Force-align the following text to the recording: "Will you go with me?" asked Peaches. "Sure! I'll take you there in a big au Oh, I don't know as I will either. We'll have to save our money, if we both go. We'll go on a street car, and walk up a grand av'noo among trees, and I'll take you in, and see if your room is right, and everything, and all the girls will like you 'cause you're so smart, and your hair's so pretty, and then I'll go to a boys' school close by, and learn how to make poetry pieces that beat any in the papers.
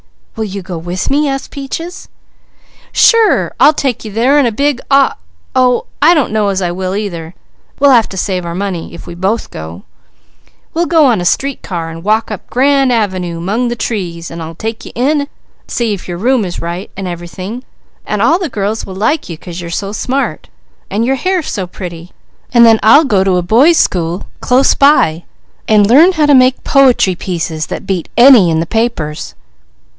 "Will 0.35 0.45
you 0.45 0.63
go 0.63 0.79
with 0.79 1.11
me?" 1.11 1.27
asked 1.29 1.51
Peaches. 1.51 2.09
"Sure! 2.91 3.53
I'll 3.59 3.73
take 3.73 4.03
you 4.03 4.11
there 4.11 4.39
in 4.39 4.47
a 4.47 4.51
big 4.51 4.81
au 4.89 5.13
Oh, 5.55 5.85
I 6.01 6.15
don't 6.15 6.31
know 6.31 6.47
as 6.47 6.59
I 6.63 6.71
will 6.71 6.95
either. 6.95 7.35
We'll 7.79 7.91
have 7.91 8.09
to 8.09 8.17
save 8.17 8.43
our 8.43 8.55
money, 8.55 8.95
if 8.95 9.05
we 9.05 9.13
both 9.13 9.51
go. 9.51 9.83
We'll 10.73 10.87
go 10.87 11.05
on 11.05 11.21
a 11.21 11.25
street 11.25 11.61
car, 11.61 11.91
and 11.91 12.03
walk 12.03 12.31
up 12.31 12.47
a 12.47 12.51
grand 12.51 12.91
av'noo 12.91 13.37
among 13.37 13.69
trees, 13.75 14.31
and 14.31 14.41
I'll 14.41 14.55
take 14.55 14.83
you 14.85 14.91
in, 14.95 15.21
and 15.21 15.29
see 15.67 15.93
if 15.93 16.07
your 16.07 16.17
room 16.17 16.43
is 16.45 16.59
right, 16.59 16.89
and 16.97 17.07
everything, 17.07 17.63
and 18.03 18.19
all 18.23 18.39
the 18.39 18.49
girls 18.49 18.83
will 18.87 18.95
like 18.95 19.29
you 19.29 19.37
'cause 19.37 19.61
you're 19.61 19.69
so 19.69 19.91
smart, 19.91 20.49
and 20.89 21.05
your 21.05 21.17
hair's 21.17 21.51
so 21.51 21.67
pretty, 21.67 22.11
and 22.51 22.65
then 22.65 22.79
I'll 22.81 23.05
go 23.05 23.23
to 23.23 23.37
a 23.37 23.43
boys' 23.43 23.77
school 23.77 24.25
close 24.39 24.73
by, 24.73 25.25
and 25.67 25.85
learn 25.85 26.13
how 26.13 26.25
to 26.25 26.33
make 26.33 26.63
poetry 26.63 27.13
pieces 27.13 27.67
that 27.67 27.85
beat 27.85 28.09
any 28.17 28.49
in 28.49 28.59
the 28.59 28.65
papers. 28.65 29.35